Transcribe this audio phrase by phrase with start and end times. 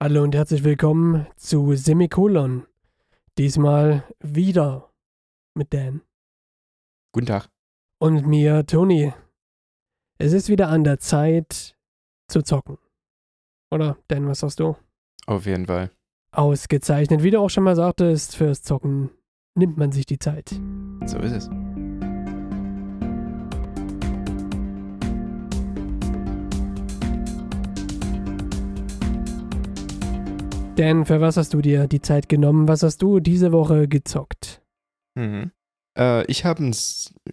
[0.00, 2.66] Hallo und herzlich willkommen zu Semikolon.
[3.36, 4.92] Diesmal wieder
[5.54, 6.02] mit Dan.
[7.12, 7.48] Guten Tag.
[8.00, 9.12] Und mir, Toni.
[10.18, 11.76] Es ist wieder an der Zeit
[12.28, 12.78] zu zocken.
[13.72, 14.76] Oder, Dan, was sagst du?
[15.26, 15.90] Auf jeden Fall.
[16.30, 17.24] Ausgezeichnet.
[17.24, 19.10] Wie du auch schon mal sagtest, fürs Zocken
[19.56, 20.50] nimmt man sich die Zeit.
[21.06, 21.50] So ist es.
[30.78, 32.68] Dan, für was hast du dir die Zeit genommen?
[32.68, 34.62] Was hast du diese Woche gezockt?
[35.16, 35.50] Mhm.
[35.98, 36.76] Äh, ich habe ein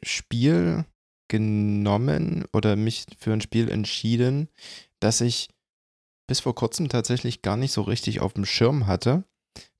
[0.01, 0.85] Spiel
[1.27, 4.49] genommen oder mich für ein Spiel entschieden,
[4.99, 5.49] das ich
[6.27, 9.25] bis vor kurzem tatsächlich gar nicht so richtig auf dem Schirm hatte,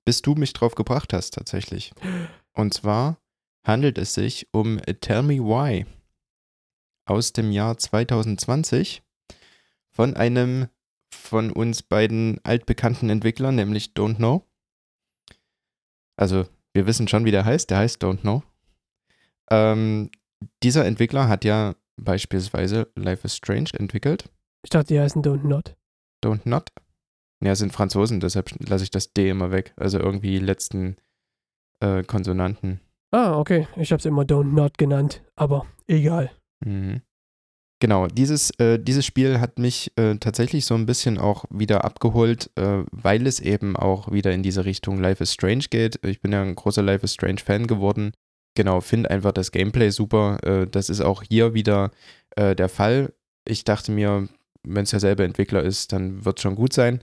[0.05, 1.91] bis du mich drauf gebracht hast tatsächlich.
[2.53, 3.17] Und zwar
[3.65, 5.87] handelt es sich um Tell Me Why
[7.05, 9.01] aus dem Jahr 2020
[9.89, 10.67] von einem
[11.15, 14.45] von uns beiden altbekannten Entwicklern, nämlich Don't Know.
[16.17, 17.69] Also, wir wissen schon, wie der heißt.
[17.69, 18.43] Der heißt Don't Know.
[19.49, 20.09] Ähm,
[20.63, 24.29] dieser Entwickler hat ja beispielsweise Life is Strange entwickelt.
[24.63, 25.75] Ich dachte, die heißen Don't Not.
[26.23, 26.71] Don't Not?
[27.43, 29.73] Ja, es sind Franzosen, deshalb lasse ich das D immer weg.
[29.75, 30.97] Also irgendwie letzten
[31.79, 32.81] äh, Konsonanten.
[33.11, 33.67] Ah, okay.
[33.75, 36.31] Ich habe es immer Don't Not genannt, aber egal.
[36.65, 37.01] Mhm.
[37.79, 42.49] Genau, dieses, äh, dieses Spiel hat mich äh, tatsächlich so ein bisschen auch wieder abgeholt,
[42.55, 45.99] äh, weil es eben auch wieder in diese Richtung Life is Strange geht.
[46.05, 48.13] Ich bin ja ein großer Life is Strange Fan geworden.
[48.55, 50.37] Genau, finde einfach das Gameplay super.
[50.43, 51.91] Äh, das ist auch hier wieder
[52.37, 53.13] äh, der Fall.
[53.45, 54.29] Ich dachte mir,
[54.63, 57.01] wenn es derselbe Entwickler ist, dann wird es schon gut sein.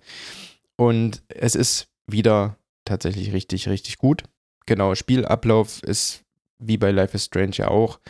[0.76, 2.56] Und es ist wieder
[2.86, 4.24] tatsächlich richtig, richtig gut.
[4.64, 6.24] Genau, Spielablauf ist
[6.58, 8.00] wie bei Life is Strange ja auch.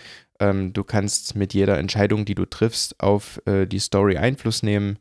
[0.41, 4.99] Ähm, du kannst mit jeder Entscheidung, die du triffst, auf äh, die Story Einfluss nehmen.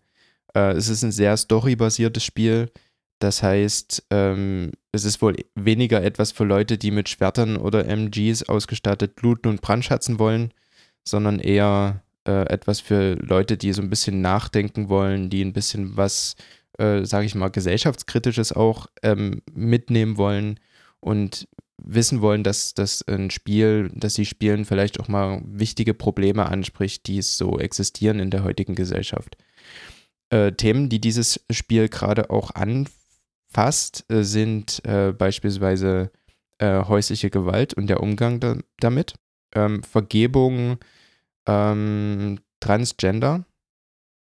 [0.54, 2.72] Äh, es ist ein sehr storybasiertes Spiel.
[3.20, 8.50] Das heißt, ähm, es ist wohl weniger etwas für Leute, die mit Schwertern oder MGs
[8.50, 10.54] ausgestattet looten und brandschatzen wollen,
[11.04, 15.98] sondern eher äh, etwas für Leute, die so ein bisschen nachdenken wollen, die ein bisschen
[15.98, 16.36] was,
[16.80, 20.60] äh, sage ich mal, gesellschaftskritisches auch ähm, mitnehmen wollen
[21.00, 21.48] und
[21.84, 27.08] wissen wollen, dass, dass ein Spiel, dass sie spielen, vielleicht auch mal wichtige Probleme anspricht,
[27.08, 29.38] die so existieren in der heutigen Gesellschaft.
[30.30, 36.12] Äh, Themen, die dieses Spiel gerade auch anfasst, äh, sind äh, beispielsweise
[36.60, 39.16] äh, häusliche Gewalt und der Umgang da, damit,
[39.54, 40.78] ähm, Vergebung,
[41.48, 43.46] ähm, Transgender.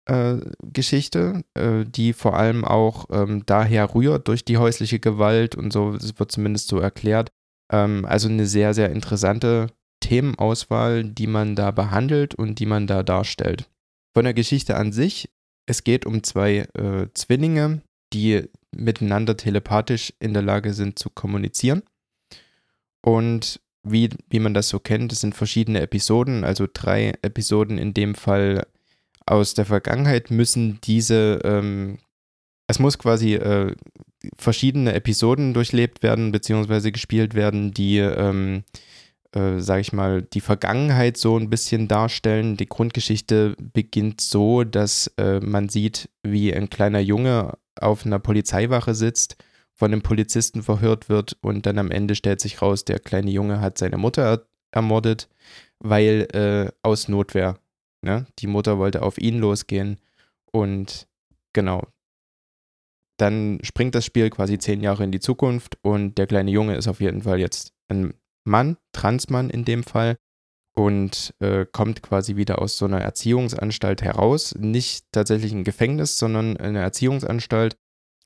[0.05, 5.73] Äh, Geschichte, äh, die vor allem auch ähm, daher rührt durch die häusliche Gewalt und
[5.73, 7.31] so, es wird zumindest so erklärt,
[7.71, 9.67] ähm, also eine sehr, sehr interessante
[10.01, 13.67] Themenauswahl, die man da behandelt und die man da darstellt.
[14.13, 15.31] Von der Geschichte an sich,
[15.65, 17.81] es geht um zwei äh, Zwillinge,
[18.13, 18.43] die
[18.75, 21.81] miteinander telepathisch in der Lage sind zu kommunizieren.
[23.01, 27.93] Und wie, wie man das so kennt, es sind verschiedene Episoden, also drei Episoden in
[27.93, 28.67] dem Fall
[29.25, 31.97] aus der Vergangenheit müssen diese, ähm,
[32.67, 33.75] es muss quasi äh,
[34.37, 38.63] verschiedene Episoden durchlebt werden, beziehungsweise gespielt werden, die, ähm,
[39.33, 42.57] äh, sag ich mal, die Vergangenheit so ein bisschen darstellen.
[42.57, 48.95] Die Grundgeschichte beginnt so, dass äh, man sieht, wie ein kleiner Junge auf einer Polizeiwache
[48.95, 49.37] sitzt,
[49.73, 53.59] von einem Polizisten verhört wird und dann am Ende stellt sich raus, der kleine Junge
[53.59, 55.29] hat seine Mutter er ermordet,
[55.79, 57.57] weil äh, aus Notwehr.
[58.05, 58.27] Ne?
[58.37, 59.99] Die Mutter wollte auf ihn losgehen
[60.51, 61.07] und
[61.53, 61.87] genau,
[63.17, 66.87] dann springt das Spiel quasi zehn Jahre in die Zukunft und der kleine Junge ist
[66.87, 70.17] auf jeden Fall jetzt ein Mann, Transmann in dem Fall,
[70.75, 74.53] und äh, kommt quasi wieder aus so einer Erziehungsanstalt heraus.
[74.55, 77.77] Nicht tatsächlich ein Gefängnis, sondern eine Erziehungsanstalt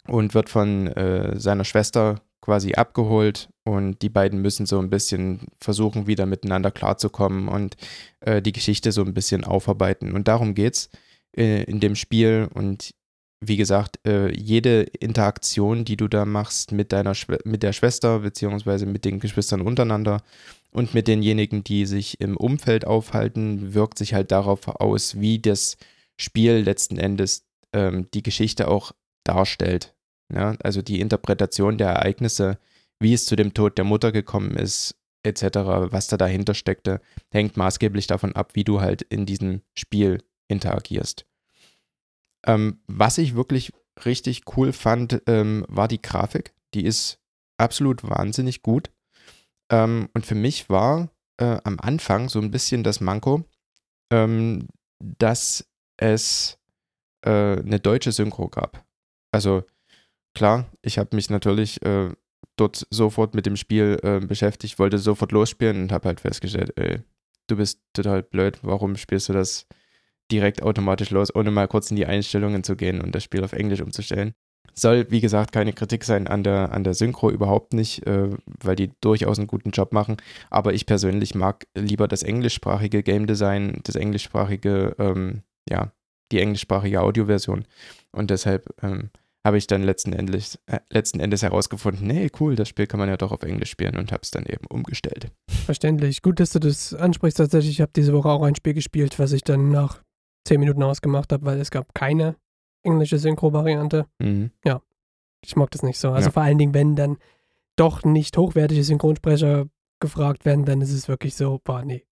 [0.07, 5.41] und wird von äh, seiner Schwester quasi abgeholt und die beiden müssen so ein bisschen
[5.59, 7.77] versuchen, wieder miteinander klarzukommen und
[8.21, 10.13] äh, die Geschichte so ein bisschen aufarbeiten.
[10.13, 10.89] Und darum geht's
[11.37, 12.95] äh, in dem Spiel und
[13.41, 18.19] wie gesagt, äh, jede Interaktion, die du da machst mit deiner Schwe mit der Schwester,
[18.19, 20.23] beziehungsweise mit den Geschwistern untereinander
[20.71, 25.77] und mit denjenigen, die sich im Umfeld aufhalten, wirkt sich halt darauf aus, wie das
[26.17, 28.91] Spiel letzten Endes ähm, die Geschichte auch
[29.23, 29.95] darstellt.
[30.33, 30.55] Ja?
[30.61, 32.57] Also die Interpretation der Ereignisse,
[32.99, 35.41] wie es zu dem Tod der Mutter gekommen ist, etc.,
[35.91, 37.01] was da dahinter steckte,
[37.31, 41.25] hängt maßgeblich davon ab, wie du halt in diesem Spiel interagierst.
[42.45, 43.73] Ähm, was ich wirklich
[44.05, 46.53] richtig cool fand, ähm, war die Grafik.
[46.73, 47.19] Die ist
[47.57, 48.91] absolut wahnsinnig gut.
[49.69, 53.43] Ähm, und für mich war äh, am Anfang so ein bisschen das Manko,
[54.11, 54.67] ähm,
[54.99, 55.67] dass
[55.97, 56.57] es
[57.25, 58.85] äh, eine deutsche Synchro gab.
[59.31, 59.63] Also
[60.33, 62.11] klar, ich habe mich natürlich äh,
[62.55, 66.99] dort sofort mit dem Spiel äh, beschäftigt, wollte sofort losspielen und habe halt festgestellt, ey,
[67.47, 69.67] du bist total blöd, warum spielst du das
[70.31, 73.53] direkt automatisch los, ohne mal kurz in die Einstellungen zu gehen und das Spiel auf
[73.53, 74.33] Englisch umzustellen.
[74.75, 78.29] Soll, wie gesagt, keine Kritik sein an der, an der Synchro, überhaupt nicht, äh,
[78.61, 80.17] weil die durchaus einen guten Job machen.
[80.49, 85.91] Aber ich persönlich mag lieber das englischsprachige Game Design, das englischsprachige, ähm, ja,
[86.31, 87.65] die englischsprachige Audioversion.
[88.11, 89.09] Und deshalb ähm,
[89.49, 93.09] habe ich dann letzten Endes, äh, letzten Endes herausgefunden, nee, cool, das Spiel kann man
[93.09, 95.31] ja doch auf Englisch spielen und habe es dann eben umgestellt.
[95.65, 96.21] Verständlich.
[96.21, 97.37] Gut, dass du das ansprichst.
[97.37, 100.03] Tatsächlich, ich habe diese Woche auch ein Spiel gespielt, was ich dann nach
[100.47, 102.35] zehn Minuten ausgemacht habe, weil es gab keine
[102.83, 104.05] englische Synchro-Variante.
[104.19, 104.51] Mhm.
[104.63, 104.83] Ja,
[105.43, 106.11] ich mag das nicht so.
[106.11, 106.31] Also Ja.
[106.31, 107.17] vor allen Dingen, wenn dann
[107.75, 109.65] doch nicht hochwertige Synchronsprecher
[109.99, 112.05] gefragt werden, dann ist es wirklich so, boah, nee.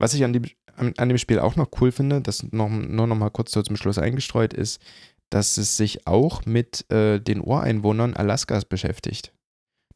[0.00, 0.44] Was ich an dem,
[0.76, 3.62] an, an dem Spiel auch noch cool finde, das noch, nur noch mal kurz so
[3.62, 4.80] zum Schluss eingestreut ist,
[5.30, 9.32] dass es sich auch mit äh, den Ureinwohnern Alaskas beschäftigt.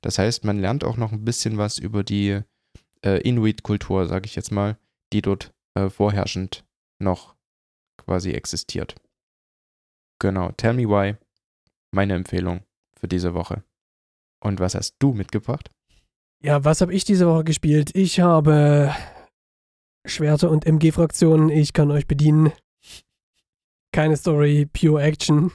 [0.03, 2.41] Das heißt, man lernt auch noch ein bisschen was über die
[3.05, 4.77] äh, Inuit-Kultur, sage ich jetzt mal,
[5.13, 6.65] die dort äh, vorherrschend
[6.99, 7.35] noch
[7.97, 8.97] quasi existiert.
[10.21, 11.17] Genau, Tell Me Why,
[11.93, 12.63] meine Empfehlung
[12.99, 13.65] für diese Woche.
[14.43, 15.71] Und was hast du mitgebracht?
[16.45, 17.95] Ja, was habe ich diese Woche gespielt?
[17.95, 18.93] Ich habe
[20.05, 21.49] Schwerter und MG-Fraktionen.
[21.49, 22.53] Ich kann euch bedienen.
[23.95, 25.53] Keine Story, pure Action.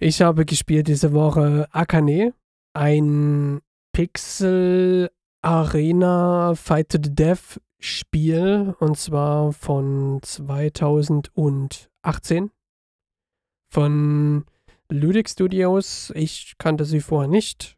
[0.00, 2.34] Ich habe gespielt diese Woche Akane,
[2.72, 3.60] ein
[3.92, 5.08] Pixel
[5.40, 12.50] Arena Fight to the Death Spiel und zwar von 2018
[13.70, 14.44] von
[14.90, 16.10] Ludic Studios.
[16.16, 17.76] Ich kannte sie vorher nicht.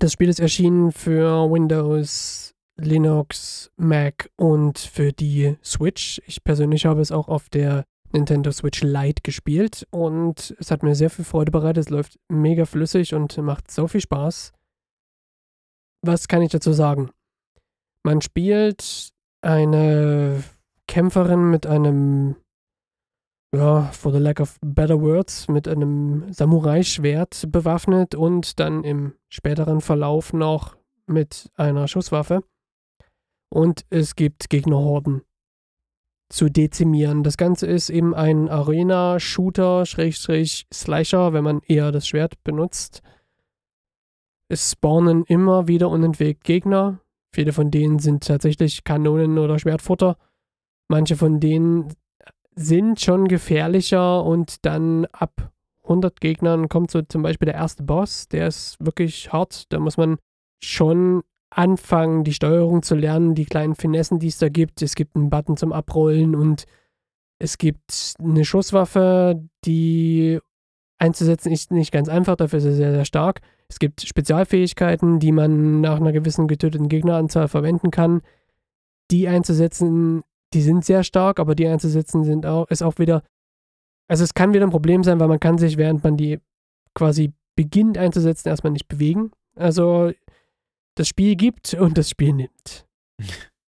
[0.00, 6.20] Das Spiel ist erschienen für Windows, Linux, Mac und für die Switch.
[6.26, 10.94] Ich persönlich habe es auch auf der Nintendo Switch Lite gespielt und es hat mir
[10.94, 11.86] sehr viel Freude bereitet.
[11.86, 14.52] Es läuft mega flüssig und macht so viel Spaß.
[16.02, 17.10] Was kann ich dazu sagen?
[18.02, 19.10] Man spielt
[19.42, 20.42] eine
[20.86, 22.36] Kämpferin mit einem,
[23.54, 29.80] ja, for the lack of better words, mit einem Samurai-Schwert bewaffnet und dann im späteren
[29.80, 30.76] Verlauf noch
[31.06, 32.42] mit einer Schusswaffe.
[33.48, 35.22] Und es gibt Gegnerhorden
[36.28, 37.22] zu dezimieren.
[37.22, 43.02] Das Ganze ist eben ein Arena-Shooter, Schrägstrich Slasher, wenn man eher das Schwert benutzt.
[44.48, 47.00] Es spawnen immer wieder unentwegt Gegner.
[47.32, 50.16] Viele von denen sind tatsächlich Kanonen- oder Schwertfutter.
[50.88, 51.88] Manche von denen
[52.54, 55.52] sind schon gefährlicher und dann ab
[55.82, 58.28] 100 Gegnern kommt so zum Beispiel der erste Boss.
[58.28, 59.72] Der ist wirklich hart.
[59.72, 60.16] Da muss man
[60.62, 61.22] schon
[61.56, 64.82] anfangen, die Steuerung zu lernen, die kleinen Finessen, die es da gibt.
[64.82, 66.66] Es gibt einen Button zum Abrollen und
[67.38, 70.38] es gibt eine Schusswaffe, die
[70.98, 73.40] einzusetzen ist nicht ganz einfach, dafür ist er sehr, sehr stark.
[73.68, 78.22] Es gibt Spezialfähigkeiten, die man nach einer gewissen getöteten Gegneranzahl verwenden kann.
[79.10, 80.22] Die einzusetzen,
[80.52, 83.22] die sind sehr stark, aber die einzusetzen sind auch, ist auch wieder,
[84.08, 86.38] also es kann wieder ein Problem sein, weil man kann sich, während man die
[86.94, 89.32] quasi beginnt einzusetzen, erstmal nicht bewegen.
[89.54, 90.12] Also
[90.96, 92.86] das Spiel gibt und das Spiel nimmt.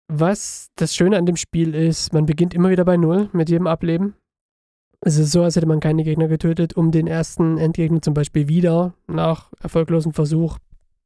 [0.10, 3.68] Was das Schöne an dem Spiel ist, man beginnt immer wieder bei Null mit jedem
[3.68, 4.16] Ableben.
[5.02, 8.48] Es ist so, als hätte man keine Gegner getötet, um den ersten Endgegner zum Beispiel
[8.48, 10.58] wieder nach erfolglosem Versuch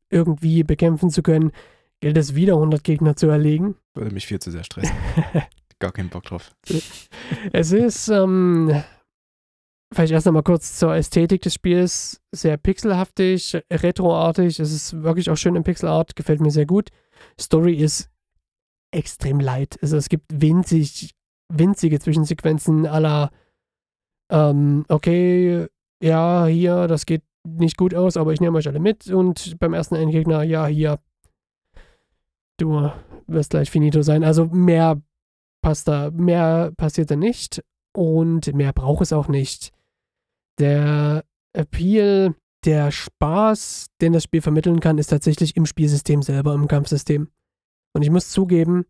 [0.09, 1.51] irgendwie bekämpfen zu können,
[1.99, 3.75] gilt es wieder 100 Gegner zu erlegen.
[3.95, 4.95] Würde mich viel zu sehr stressen.
[5.79, 6.55] Gar keinen Bock drauf.
[7.51, 8.83] Es ist, ähm,
[9.93, 12.21] vielleicht erst nochmal kurz zur Ästhetik des Spiels.
[12.31, 14.59] Sehr pixelhaftig, retroartig.
[14.59, 16.89] Es ist wirklich auch schön in Pixelart, gefällt mir sehr gut.
[17.39, 18.09] Story ist
[18.91, 19.77] extrem light.
[19.81, 21.11] Also es gibt winzig,
[21.51, 23.31] winzige Zwischensequenzen aller,
[24.31, 25.67] ähm, okay,
[26.01, 29.73] ja, hier, das geht nicht gut aus, aber ich nehme euch alle mit und beim
[29.73, 30.99] ersten Endgegner, ja, hier,
[32.57, 32.91] du
[33.27, 34.23] wirst gleich finito sein.
[34.23, 35.01] Also mehr
[35.61, 39.71] passt da, mehr passiert da nicht und mehr braucht es auch nicht.
[40.61, 46.67] Der Appeal, der Spaß, den das Spiel vermitteln kann, ist tatsächlich im Spielsystem selber, im
[46.67, 47.29] Kampfsystem.
[47.93, 48.85] Und ich muss zugeben,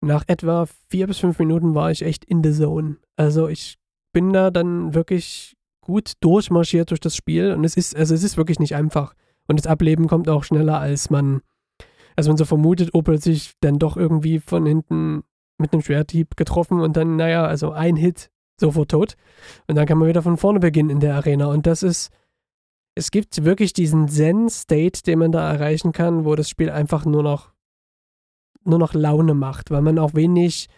[0.00, 2.96] nach etwa vier bis fünf Minuten war ich echt in the zone.
[3.16, 3.76] Also ich
[4.14, 8.38] bin da dann wirklich gut durchmarschiert durch das Spiel und es ist, also es ist
[8.38, 9.12] wirklich nicht einfach.
[9.48, 11.42] Und das Ableben kommt auch schneller, als man,
[12.16, 15.24] als man so vermutet, oh, plötzlich dann doch irgendwie von hinten
[15.58, 19.16] mit einem Schwerthieb getroffen und dann, naja, also ein Hit, sofort tot.
[19.66, 21.46] Und dann kann man wieder von vorne beginnen in der Arena.
[21.46, 22.10] Und das ist,
[22.94, 27.22] es gibt wirklich diesen Zen-State, den man da erreichen kann, wo das Spiel einfach nur
[27.22, 27.52] noch,
[28.64, 30.68] nur noch Laune macht, weil man auch wenig,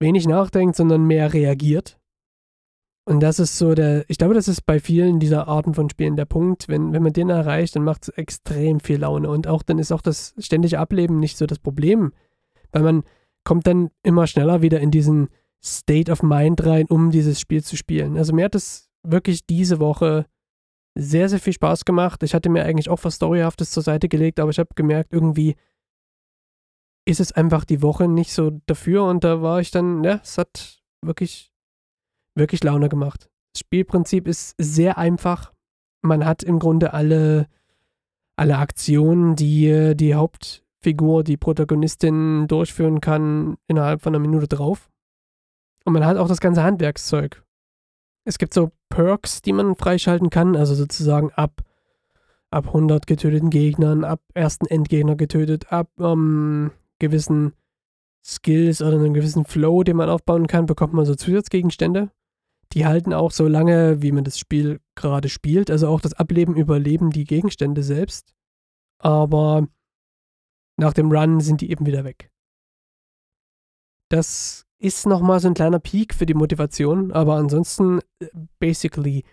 [0.00, 1.98] wenig nachdenkt, sondern mehr reagiert.
[3.04, 6.16] Und das ist so der, ich glaube, das ist bei vielen dieser Arten von Spielen
[6.16, 6.68] der Punkt.
[6.68, 9.28] Wenn, wenn man den erreicht, dann macht es extrem viel Laune.
[9.28, 12.12] Und auch dann ist auch das ständige Ableben nicht so das Problem.
[12.70, 13.02] Weil man
[13.42, 15.28] kommt dann immer schneller wieder in diesen
[15.64, 18.16] State of Mind rein, um dieses Spiel zu spielen.
[18.16, 20.26] Also mir hat es wirklich diese Woche
[20.94, 22.22] sehr, sehr viel Spaß gemacht.
[22.22, 25.56] Ich hatte mir eigentlich auch was Storyhaftes zur Seite gelegt, aber ich habe gemerkt, irgendwie
[27.04, 30.38] ist es einfach die Woche nicht so dafür und da war ich dann, ja, es
[30.38, 31.52] hat wirklich
[32.34, 33.30] wirklich Laune gemacht.
[33.54, 35.52] Das Spielprinzip ist sehr einfach.
[36.02, 37.48] Man hat im Grunde alle,
[38.36, 44.90] alle Aktionen, die die Hauptfigur, die Protagonistin durchführen kann, innerhalb von einer Minute drauf.
[45.84, 47.42] Und man hat auch das ganze Handwerkszeug.
[48.24, 51.62] Es gibt so Perks, die man freischalten kann, also sozusagen ab,
[52.50, 57.54] ab 100 getöteten Gegnern, ab ersten Endgegner getötet, ab ähm, gewissen
[58.24, 62.10] Skills oder einem gewissen Flow, den man aufbauen kann, bekommt man so Zusatzgegenstände
[62.72, 65.70] die halten auch so lange, wie man das Spiel gerade spielt.
[65.70, 68.34] Also auch das Ableben überleben die Gegenstände selbst.
[68.98, 69.68] Aber
[70.78, 72.30] nach dem Run sind die eben wieder weg.
[74.08, 78.26] Das ist nochmal so ein kleiner Peak für die Motivation, aber ansonsten, äh,
[78.58, 79.24] basically,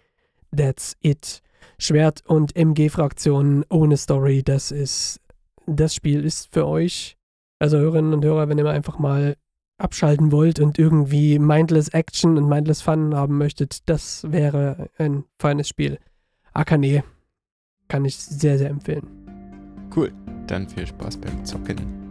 [0.56, 1.42] that's it.
[1.80, 5.20] Schwert- und MG-Fraktionen ohne Story, das ist,
[5.66, 7.18] das Spiel ist für euch,
[7.58, 9.36] also Hörerinnen und Hörer, wenn ihr einfach mal
[9.80, 15.68] abschalten wollt und irgendwie mindless Action und mindless Fun haben möchtet, das wäre ein feines
[15.68, 15.98] Spiel.
[16.54, 17.04] Akane
[17.88, 19.08] kann ich sehr, sehr empfehlen.
[19.96, 20.12] Cool.
[20.46, 22.09] Dann viel Spaß beim Zocken.